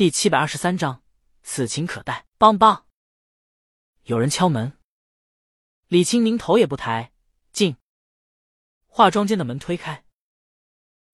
[0.00, 1.02] 第七百二十三章，
[1.42, 2.26] 此情可待。
[2.38, 2.86] 邦邦，
[4.04, 4.78] 有人敲门。
[5.88, 7.12] 李青宁头也不抬，
[7.52, 7.76] 进。
[8.86, 10.06] 化妆间的门推开。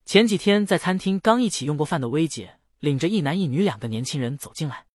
[0.04, 4.86] 前几天在餐厅刚一起用过饭的薇姐，领着一男一女两个年轻人走进来。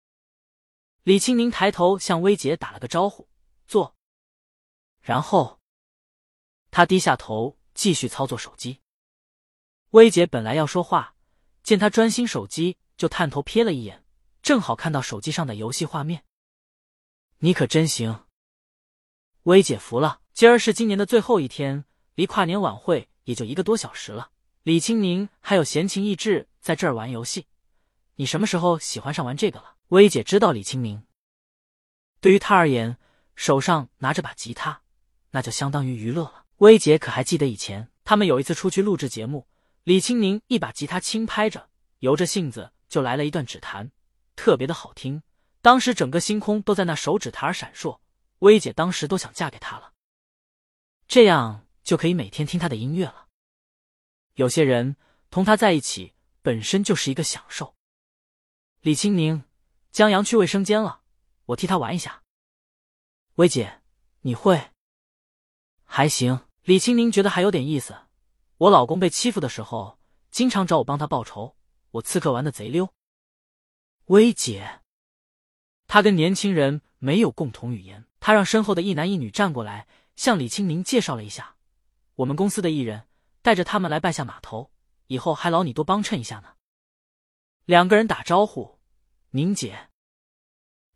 [1.04, 3.28] 李青宁抬头向薇姐打了个招呼，
[3.68, 3.98] 坐。
[5.02, 5.60] 然后，
[6.70, 8.80] 他低下头继续操作手机。
[9.90, 11.18] 薇姐本来要说话，
[11.62, 14.04] 见他专心手机，就探头瞥了一眼，
[14.44, 16.24] 正好看到手机上的游戏画面。
[17.40, 18.26] 你可真行，
[19.42, 20.22] 薇姐服了。
[20.34, 21.84] 今儿是今年的最后一天，
[22.14, 24.30] 离跨年晚会也就一个多小时了。
[24.62, 27.48] 李青宁还有闲情逸致在这儿玩游戏，
[28.18, 29.78] 你什么时候喜欢上玩这个了？
[29.88, 31.02] 薇姐知道李青宁，
[32.20, 33.00] 对于他而言，
[33.36, 34.84] 手上拿着把吉他，
[35.32, 36.46] 那就相当于娱乐了。
[36.58, 39.48] 薇姐可还记得以前他们有一次出去录制节目，
[39.86, 43.90] 李青宁一把吉他轻拍着，由着性子就来了一段指弹，
[44.36, 45.24] 特别的好听。
[45.62, 48.02] 当时整个星空都在那手指弹闪烁，
[48.40, 49.94] 薇姐当时都想嫁给他了，
[51.08, 53.30] 这样就可以每天听他的音乐了。
[54.34, 54.98] 有些人
[55.30, 57.76] 同他在一起本身就是一个享受。
[58.82, 59.46] 李青宁，
[59.94, 61.04] 江阳去卫生间了，
[61.46, 62.24] 我替他玩一下。
[63.36, 63.82] 薇姐，
[64.22, 64.72] 你会？
[65.86, 66.42] 还行。
[66.64, 67.96] 李青宁觉得还有点意思。
[68.58, 69.98] 我老公被欺负的时候，
[70.30, 71.56] 经常找我帮他报仇。
[71.92, 72.94] 我刺客玩的贼溜。
[74.06, 74.82] 薇姐，
[75.88, 78.06] 他跟年轻人没有共同语言。
[78.20, 81.56] 他让身后的一男一女站过来，向李青宁介绍了一下
[82.16, 83.08] 我们公司的艺人。
[83.44, 84.70] 带着他们来拜下码头，
[85.08, 86.50] 以后还劳你多帮衬一下呢。
[87.66, 88.78] 两个人打招呼，
[89.32, 89.90] 宁姐。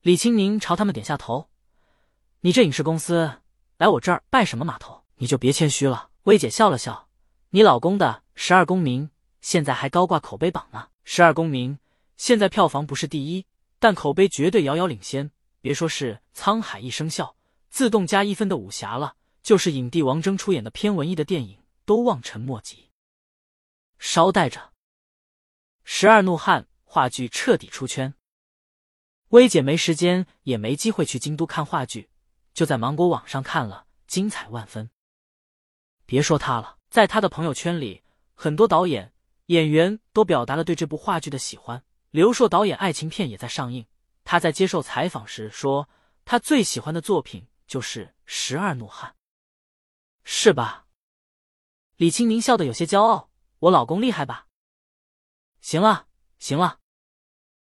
[0.02, 1.50] 李青宁朝他们点下头。
[2.42, 3.42] 你这影视公司
[3.78, 5.06] 来我这儿拜什么码头？
[5.16, 6.12] 你就别谦虚了。
[6.26, 7.10] 薇姐笑了笑。
[7.50, 9.08] 你老公的《十二公民》
[9.46, 10.88] 现在还高挂口碑榜呢。
[11.04, 11.76] 《十二公民》
[12.18, 13.46] 现在票房不是第一，
[13.78, 15.30] 但口碑绝对遥遥领先。
[15.62, 17.36] 别说是沧海一声笑，
[17.70, 21.60] 自动加一分的武侠了，就是影帝王峥出演的偏文艺的电影。
[21.86, 22.90] 都望尘莫及。
[24.00, 24.60] 稍待着，
[25.84, 28.16] 《十二怒汉》话剧彻底出圈。
[29.28, 32.10] 薇姐没时间，也没机会去京都看话剧，
[32.56, 34.90] 就在芒果网上看了，精彩万分。
[36.08, 38.02] 别说他了，在他的朋友圈里，
[38.34, 39.14] 很多导演、
[39.48, 41.84] 演员都表达了对这部话剧的喜欢。
[42.12, 43.86] 刘硕导演爱情片也在上映，
[44.24, 45.90] 他在接受采访时说，
[46.24, 49.12] 他最喜欢的作品就是《十二怒汉》，
[50.24, 50.88] 是吧？
[51.98, 53.30] 李青宁笑得有些骄傲
[53.60, 54.48] ：“我老公厉害吧？”
[55.62, 56.08] 行了，
[56.40, 56.80] 行了。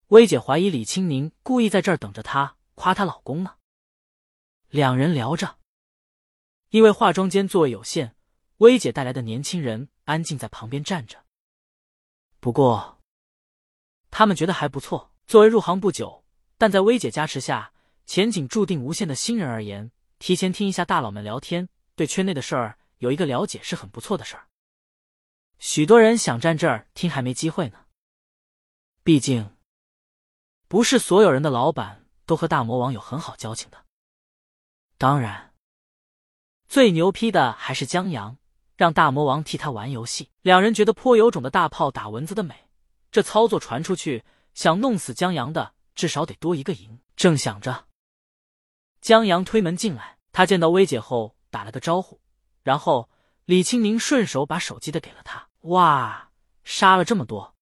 [0.08, 3.56] 薇姐怀疑李青宁故意在这儿等着她夸她老公呢。
[4.68, 5.58] 两人聊着，
[6.70, 8.14] 因为化妆间座位有限，
[8.58, 11.25] 薇姐带来的年轻人安静在旁边站着。
[12.46, 13.00] 不过，
[14.08, 15.10] 他们觉得还不错。
[15.26, 16.22] 作为入行不久，
[16.56, 17.72] 但在薇姐加持下
[18.06, 19.90] 前景注定无限的新人而言，
[20.20, 22.78] 提前听一下大佬们聊天，对圈内的事儿。
[22.98, 24.46] 有一个了解是很不错的事儿。
[25.58, 27.86] 许多人想站这儿听，还没机会呢。
[29.02, 29.56] 毕竟，
[30.68, 33.84] 不是所有人的老板都和大魔王有很好交情的。
[34.98, 35.52] 当然，
[36.68, 38.38] 最牛批的还是江阳，
[38.76, 40.30] 让大魔王替他玩游戏。
[40.42, 42.68] 两人觉得颇有种的大炮打蚊子的美。
[43.10, 47.00] 这操作传出去，想弄死江阳的至少得多一个赢。
[47.16, 47.86] 正想着，
[49.00, 52.20] 江阳推门进来，他见到薇姐后打了个招呼。
[52.62, 53.08] 然后
[53.46, 55.48] 李青宁顺手把手机的给了他。
[55.60, 56.30] 哇，
[56.62, 57.54] 杀了这么多！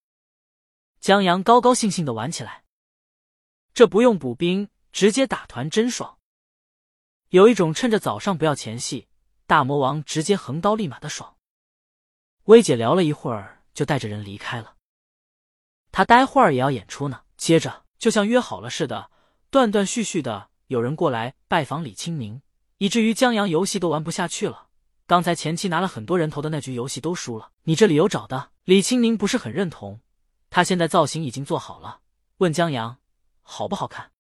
[0.99, 2.65] 江阳高高兴兴的玩起来。
[3.73, 6.19] 这不用补兵，直接打团真爽。
[7.29, 9.09] 有一种趁着早上不要前戏，
[9.47, 11.37] 大魔王直接横刀立马的爽。
[12.45, 14.77] 薇姐聊了一会儿，就带着人离开了。
[15.93, 17.23] 他待会儿也要演出呢。
[17.37, 19.11] 接着就像约好了似的，
[19.51, 22.41] 断断续续的有人过来拜访李青宁，
[22.79, 24.69] 以至于江阳游戏都玩不下去了。
[25.07, 28.51] 刚才前期拿了很多人头的那局游戏都输了，你这里有找的？
[28.65, 30.01] 李青宁不是很认同，
[30.49, 32.01] 他现在造型已经做好了，
[32.39, 32.99] 问江阳
[33.43, 34.13] 好不好看。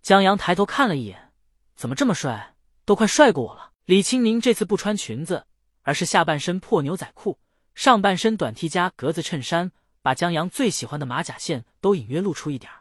[0.00, 1.32] 江阳抬头看了一眼，
[1.76, 2.54] 怎么这么帅，
[2.86, 3.73] 都快帅过我了。
[3.86, 5.46] 李青宁这次不穿裙子，
[5.82, 7.38] 而是下半身破牛仔裤，
[7.74, 12.72] 上半身短 T 加格子衬衫，把江阳最喜欢的马甲线都隐约露出一点。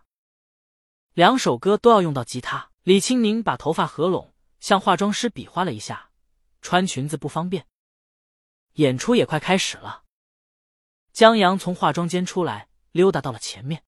[1.13, 6.09] 两首歌都要用到吉他，李青宁把头发合拢，向化妆师比划了一下。
[6.61, 7.67] 穿裙子不方便，
[8.75, 10.03] 演出也快开始了。
[11.11, 13.83] 江阳从化妆间出来，溜达到了前面。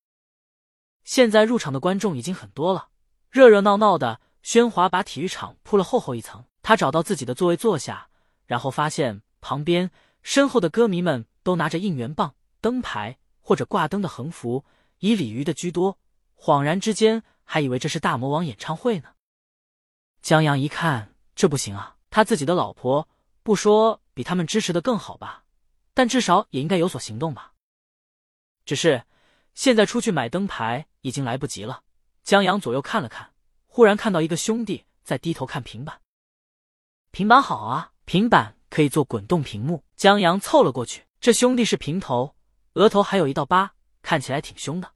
[1.06, 2.89] 现在入场的观众已经很多了，
[3.29, 6.45] 热热闹闹的喧哗，把体育场铺了厚厚一层。
[6.65, 8.09] 他找到自己的座位坐下，
[8.47, 9.91] 然后发现旁边
[10.23, 14.65] 身后的歌迷们都拿着应援棒、灯牌或者挂灯的横幅，
[14.97, 16.00] 以鲤鱼的居多，
[16.35, 19.09] 恍然之间还以为这是大魔王演唱会呢。
[20.23, 21.97] 江阳一看，这不行啊！
[22.09, 23.07] 他自己的老婆
[23.44, 25.44] 不说比他们支持的更好吧，
[25.94, 27.53] 但至少也应该有所行动吧。
[28.65, 29.03] 只是
[29.53, 31.83] 现在出去买灯牌已经来不及了。
[32.23, 33.33] 江阳左右看了看，
[33.67, 36.01] 忽然看到一个兄弟在低头看平板。
[37.15, 39.85] 平板好啊，平板可以做滚动屏幕。
[39.95, 42.35] 江阳凑了过去，这兄弟是平头，
[42.73, 44.91] 额头还有一道疤，看起来挺凶的。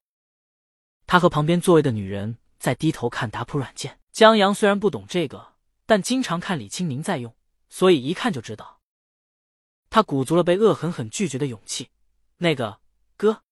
[1.08, 4.02] 他和旁边座位的女人在低头看打谱软件。
[4.12, 5.54] 江阳虽然不懂这个，
[5.86, 7.34] 但经常看李青宁在用，
[7.70, 8.82] 所以一看就知道。
[9.90, 11.90] 他鼓足了被恶狠狠拒绝的勇气。
[12.40, 12.82] 那个
[13.16, 13.44] 哥，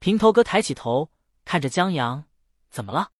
[0.00, 1.12] 平头哥抬起头
[1.44, 2.24] 看着江阳。
[2.68, 3.12] 怎么了，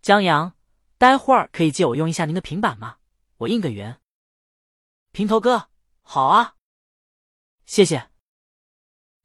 [0.00, 0.54] 江阳？
[0.98, 2.98] 待会儿可以借我用一下您的平板吗？
[3.40, 3.98] 我应个援。
[5.12, 5.70] 平头哥，
[6.02, 6.56] 好啊，
[7.64, 8.10] 谢谢。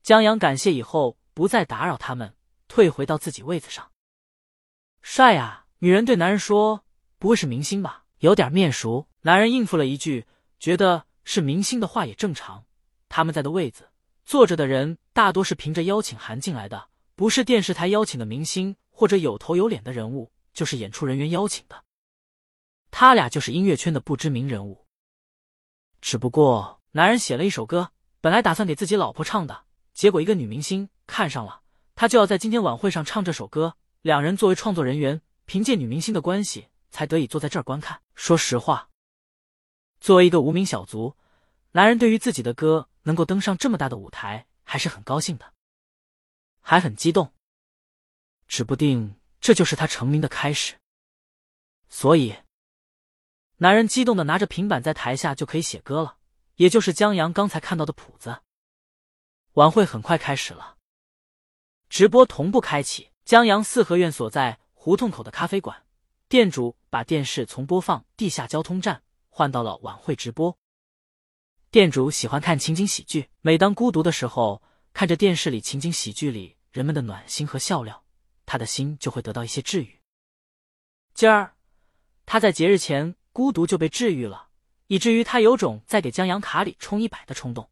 [0.03, 2.33] 江阳感谢以后不再打扰他们，
[2.69, 3.91] 退回到自己位子上。
[5.01, 5.65] 帅呀！
[5.79, 6.85] 女人对男人说
[7.19, 8.05] ：“不会是明星吧？
[8.19, 10.25] 有点面熟。”男人应付了一句，
[10.59, 12.65] 觉得是明星的话也正常。
[13.09, 13.91] 他们在的位子
[14.23, 18.77] 坐着的人大多是凭着邀请函进来的，不是电视台邀请的明星。
[18.97, 21.83] 或者有头有脸的人物，就是演出人员邀请的。
[22.97, 24.87] 他俩就是音乐圈的不知名人物。
[25.99, 31.61] 只不过，男人写了一首歌，本来打算给自己老婆唱的，结果一个女明星看上了，
[31.93, 33.75] 他就要在今天晚会上唱这首歌。
[34.01, 38.01] 两人作为创作人员，凭借女明星的关系，才得以坐在这儿观看。
[38.13, 38.89] 说实话，
[39.99, 41.17] 作为一个无名小卒，
[41.73, 45.51] 男人对于自己的歌能够登上这么大的舞台，还是很高兴的，
[46.61, 47.33] 还很激动。
[48.47, 50.75] 指不定这就是他成名的开始，
[51.89, 52.33] 所以，
[53.57, 56.17] 男人激动的拿着平板在台下就可以写歌了，
[56.55, 58.41] 也就是江阳刚才看到的谱子。
[59.53, 60.75] 晚会很快开始了，
[61.87, 63.11] 直播同步开启。
[63.23, 65.83] 江阳四合院所在胡同口的咖啡馆，
[66.27, 70.57] 店主把电视从播放地下交通站换到了晚会直播。
[71.71, 74.61] 店主喜欢看情景喜剧，每当孤独的时候，
[74.93, 78.03] 看着电视里情景喜剧里人们的暖心和笑料。
[78.45, 80.01] 他的心就会得到一些治愈。
[81.15, 81.55] 今儿
[82.27, 84.47] 他在节日前孤独就被治愈了，
[84.87, 87.69] 以至于他有种在给江阳卡里充一百的冲动。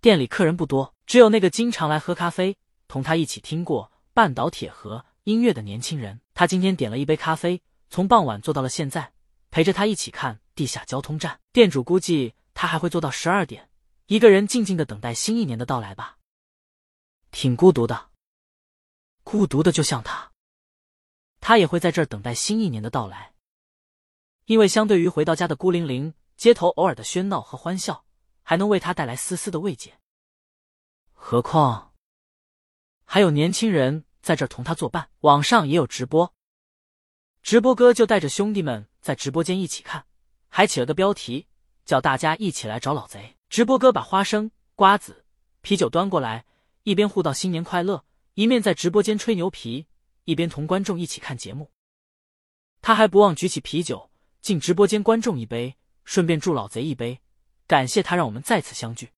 [0.00, 2.56] 店里客人不多，只有那个经常来喝咖啡、
[2.88, 6.22] 同他一起听过半岛铁盒音乐的年轻人。
[6.32, 7.60] 他今天点了一杯咖啡，
[7.90, 9.12] 从傍晚坐到了现在，
[9.50, 11.38] 陪着他一起看地下交通站。
[11.52, 13.68] 店主估计他还会坐到十二点，
[14.06, 16.16] 一个人静静的等待新一年的到来吧。
[17.30, 18.08] 挺孤独的。
[19.22, 20.32] 孤独的就像他，
[21.42, 23.34] 他也会在这儿等待新一年的到来。
[24.46, 28.04] 因为相对于回到家的孤零零，街头偶尔的喧闹和欢笑，
[28.42, 29.98] 还能为他带来丝丝的慰藉。
[31.12, 31.92] 何况
[33.04, 36.32] 还有年轻人在这儿同他作伴，网上也有直播，
[37.42, 40.06] 直播哥就带着兄弟们在直播间一起看，
[40.48, 41.48] 还起了个标题
[41.84, 43.36] 叫“大家一起来找老贼”。
[43.50, 45.24] 直播哥把花生、瓜子、
[45.60, 46.44] 啤酒端过来，
[46.84, 48.04] 一边互道新年快乐。
[48.34, 49.86] 一面在直播间吹牛皮，
[50.24, 51.72] 一边同观众一起看节目。
[52.82, 54.10] 他还不忘举起啤酒
[54.46, 57.20] 敬直播间观众一杯，顺便祝老贼一杯，
[57.66, 59.10] 感谢他让我们再次相聚。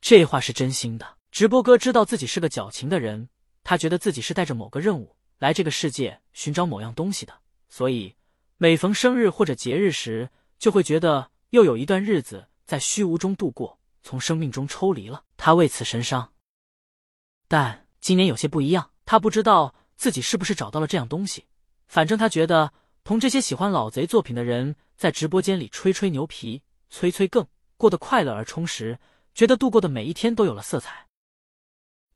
[0.00, 1.18] 这话是真心的。
[1.32, 3.28] 直播哥知道自己是个矫情的人，
[3.64, 7.34] 他觉得自己是带着某个任务来这个世界寻找某样东西的，
[7.68, 8.14] 所以
[8.58, 15.24] 每逢生日或者节日时，就会觉得又有一段日子在虚无中度过，从生命中抽离了。
[15.36, 16.32] 他为此神伤，
[17.48, 17.88] 但。
[18.00, 21.46] 今年有些不一样，他不知道自己是不是找到了这样东西。
[21.88, 22.72] 反正他觉得
[23.04, 28.98] 同这些喜欢老贼作品的人在直播间里吹吹牛皮、催催更，过得快乐而充实，
[29.34, 31.08] 觉得度过的每一天都有了色彩。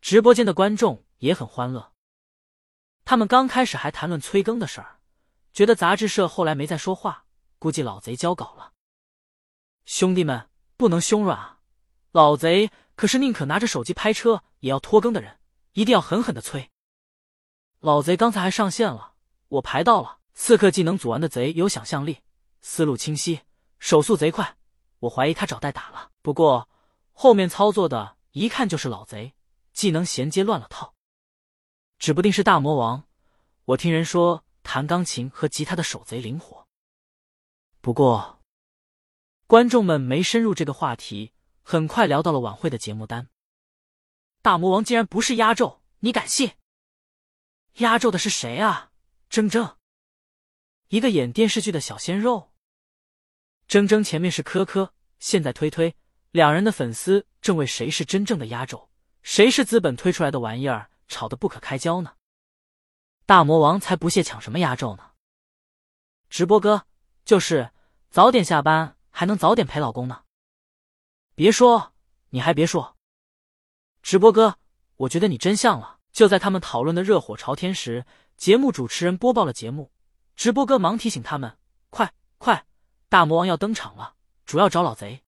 [0.00, 1.92] 直播间的观众也很欢乐，
[3.04, 5.00] 他们刚开始还谈论催更的事儿，
[5.52, 7.26] 觉得杂志社后来没再说话，
[7.58, 8.72] 估计老贼交稿了。
[9.84, 11.60] 兄弟们不能胸软啊，
[12.12, 15.38] 老贼可是宁可拿着手机拍车也要拖更的人。
[15.72, 16.70] 一定要狠狠的催！
[17.80, 19.12] 老贼刚才还上线了，
[19.48, 20.20] 我排到了。
[20.36, 22.20] 刺客技能组完的贼有想象力，
[22.60, 23.40] 思路清晰，
[23.78, 24.58] 手速贼快。
[24.98, 26.68] 我怀疑他找代打了，不过
[27.12, 29.34] 后面操作的一看就是老贼，
[29.72, 30.94] 技能衔接乱了套，
[31.98, 33.08] 指不定是大魔王。
[33.64, 36.68] 我听人说弹钢琴和吉他的手贼灵活。
[37.80, 38.42] 不过
[39.46, 43.28] 观众们没深入这个话题，很快聊到了晚会的节目单。
[44.42, 46.52] 大魔王竟然不是压轴，你敢信？
[47.76, 48.92] 压轴的是谁啊？
[49.30, 49.76] 铮铮，
[50.88, 52.52] 一个演电视剧的小鲜肉。
[53.68, 55.96] 铮铮前面是科科，现在推推，
[56.30, 58.88] 两人的粉丝正为谁是真正的压轴，
[59.22, 62.14] 谁是资本推出来的玩意儿，吵得不可开交呢？
[63.24, 65.10] 大魔王才不屑抢什么压轴呢！
[66.30, 66.86] 直播哥
[67.24, 67.72] 就是
[68.08, 70.22] 早点下班，还能早点陪老公呢。
[71.34, 71.92] 别说，
[72.30, 72.96] 你还别说，
[74.00, 74.58] 直播哥，
[74.96, 75.98] 我觉得你真像了。
[76.12, 79.92] 就在他们讨论的热火朝天时，节目主持人播报了节目，
[80.36, 81.58] 直播哥忙提醒他们
[81.90, 82.66] ：“快快，
[83.08, 84.14] 大魔王要登场了，
[84.44, 85.24] 主要找老贼。”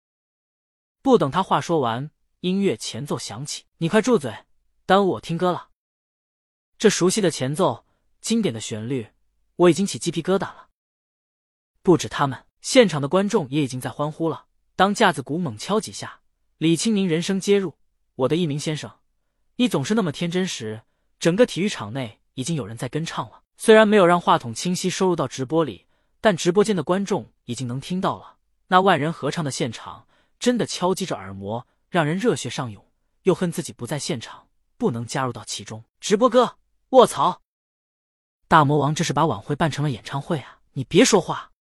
[1.02, 2.12] 不等他话说完，
[2.42, 4.46] 音乐前奏响起，你快住嘴，
[4.86, 5.70] 耽误我听歌了。
[6.78, 7.86] 这熟悉的前奏。
[8.20, 9.08] 经典的旋律，
[9.56, 10.68] 我已经起鸡皮疙瘩了。
[11.82, 14.48] 不止他们，现场的观众也已经在欢呼了。
[14.76, 16.20] 当架子鼓猛敲几下，
[16.58, 17.78] 李青宁人声接入
[18.16, 19.00] ：“我的一鸣先生，
[19.56, 20.82] 你总是那么天真。”时，
[21.20, 23.44] 整个体育场内已经有人在跟唱了。
[23.58, 25.88] 虽然没有让话筒清晰收入到直播里，
[26.22, 28.38] 但直播间的观众已经能听到了。
[28.68, 30.08] 那万人合唱的现场，
[30.40, 32.86] 真的敲击着耳膜，让人热血上涌。
[33.24, 34.48] 又恨自己不在现场，
[34.78, 35.84] 不能加入到其中。
[36.00, 36.58] 直播哥，
[36.90, 37.42] 卧槽！
[38.48, 40.60] 大魔王这是把晚会办成了演唱会啊！
[40.74, 41.52] 你别说话，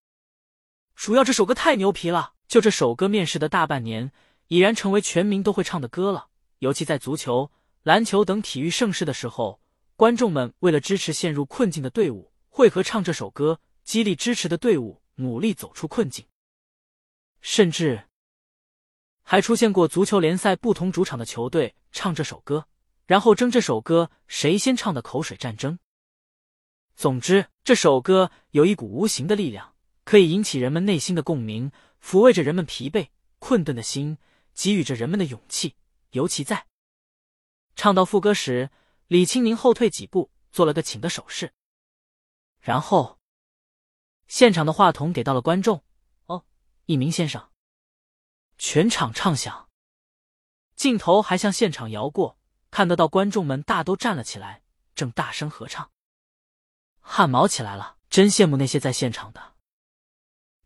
[0.94, 2.34] 主要这首歌太牛皮了。
[2.46, 4.12] 就这首歌面世的大半年，
[4.46, 6.28] 已然成为全民都会唱的歌了。
[6.60, 7.50] 尤其在足球、
[7.82, 9.60] 篮球等体育盛世的时候，
[9.96, 16.26] 观众们为了支持陷入困境的队伍，会合唱这首歌，激励支持的队伍努力走出困境。
[17.40, 18.04] 甚至
[19.22, 22.66] 还出现过足球联赛不同主场的球队唱这首歌，
[23.06, 25.78] 然后争这首歌谁先唱的口水战争。
[26.94, 29.74] 总之，这首歌有一股无形的力量，
[30.04, 31.72] 可以引起人们内心的共鸣，
[32.04, 34.18] 抚慰着人们疲惫困顿的心，
[34.52, 35.74] 给予着人们的勇气。
[36.10, 36.66] 尤其在
[37.74, 38.70] 唱到副歌时，
[39.08, 41.52] 李青宁后退几步，做了个请的手势，
[42.60, 43.20] 然后
[44.26, 45.84] 现场的话筒给到了观众。
[46.26, 46.44] 哦，
[46.86, 47.50] 一鸣先生，
[48.58, 49.68] 全场唱响，
[50.74, 52.36] 镜头还向现场摇过，
[52.72, 54.62] 看得到观众们大都站了起来，
[54.96, 55.92] 正大声合唱。
[57.00, 59.54] 汗毛起来了，真羡慕那些在现场的。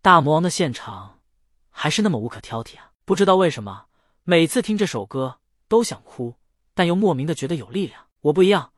[0.01, 1.21] 大魔王的现场
[1.69, 2.95] 还是那么无可挑剔啊！
[3.05, 3.91] 不知道为什么，
[4.23, 6.37] 每次听这首歌都想哭，
[6.73, 8.10] 但又莫名的觉得有力量。
[8.23, 8.73] 我不一样，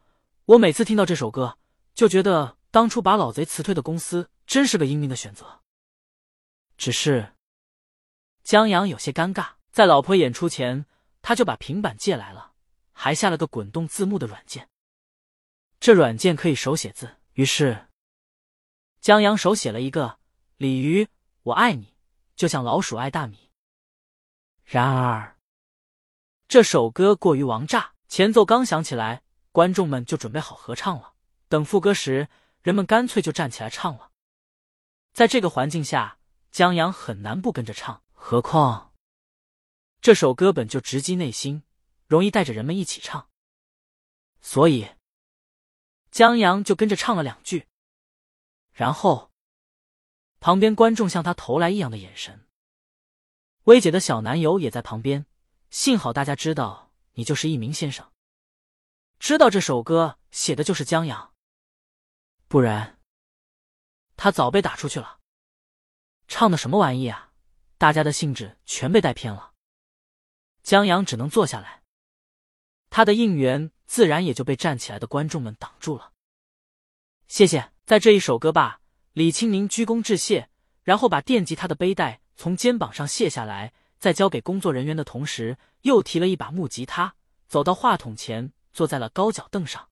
[0.45, 1.59] 我每次听到这首歌，
[1.95, 5.63] 就觉得当初把老贼辞退的公司真是个英明的选择。
[6.77, 7.35] 只是
[8.45, 10.87] 江阳有些尴尬，在老婆演出前，
[11.21, 12.53] 他就把平板借来了，
[12.93, 14.69] 还下了个滚动字幕的软件。
[15.81, 17.17] 这软件可以手写字。
[17.33, 17.89] 于是，
[19.01, 20.19] 江阳手写了一个
[20.59, 21.09] “鲤鱼，
[21.43, 21.97] 我爱你”，
[22.37, 23.51] 就像老鼠爱大米。
[24.65, 25.37] 然而，
[26.47, 31.15] 这首歌过于王炸，前奏刚响起来，观众们就准备好合唱了。
[31.49, 32.29] 等副歌时，
[32.63, 34.11] 人们干脆就站起来唱了。
[35.13, 36.19] 在这个环境下，
[36.51, 38.03] 江阳很难不跟着唱。
[38.13, 38.95] 何况，
[40.01, 41.63] 这首歌本就直击内心，
[42.07, 43.29] 容易带着人们一起唱，
[44.41, 44.89] 所以。
[46.11, 47.69] 江阳就跟着唱了两句，
[48.71, 49.33] 然后
[50.41, 52.47] 旁边观众向他投来异样的眼神。
[53.65, 55.25] 薇姐的小男友也在旁边，
[55.71, 58.12] 幸好大家知道你就是一名先生，
[59.23, 61.33] 知道这首歌写的就是江阳，
[62.49, 62.99] 不然
[64.17, 65.21] 他早被打出去了。
[66.27, 67.31] 唱的什么玩意啊！
[67.79, 69.53] 大家的兴致全被带偏了。
[70.65, 71.85] 江阳只能坐下来，
[72.91, 73.71] 他的应援。
[73.87, 76.13] 自然也就被站起来的观众们挡住了。
[77.29, 78.81] 谢谢，在这一首歌罢，
[79.13, 80.49] 李青宁鞠躬致谢，
[80.83, 87.15] 然后把电吉他的背带从肩膀上卸下来，在交给工作人员的同时，又提了一把木吉他，
[87.47, 89.89] 走到话筒前，坐在了高脚凳上。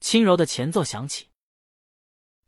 [0.00, 1.28] 轻柔的前奏响起，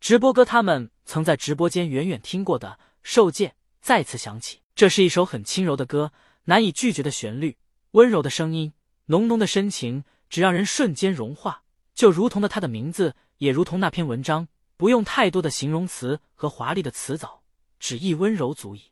[0.00, 3.48] 直播哥他们曾在直播间远远听过的《受戒》
[3.80, 4.62] 再次响起。
[4.74, 6.12] 这是一首很轻柔的歌，
[6.44, 7.56] 难以拒绝的旋律，
[7.92, 8.72] 温柔的声音，
[9.06, 10.04] 浓浓的深情。
[10.28, 11.62] 只让人瞬间融化，
[11.94, 17.44] 就如同的他的名字，也如同那篇文章，不用太多的形容词和华丽的词藻，
[17.78, 18.90] 只一温柔足矣。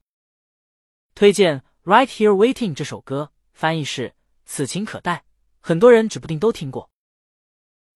[1.16, 4.14] 推荐《Right Here Waiting》这首歌，翻译是
[4.46, 5.24] “此情可待”，
[5.66, 6.90] 很多人指不定都听过。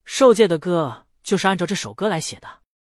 [0.06, 2.62] 受戒的歌就是按照这首歌来写的。